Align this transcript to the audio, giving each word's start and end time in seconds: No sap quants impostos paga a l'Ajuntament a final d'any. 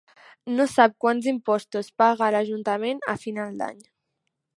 No 0.51 0.65
sap 0.75 0.95
quants 1.03 1.27
impostos 1.31 1.91
paga 2.03 2.25
a 2.29 2.31
l'Ajuntament 2.37 3.05
a 3.13 3.15
final 3.27 3.53
d'any. 3.61 3.77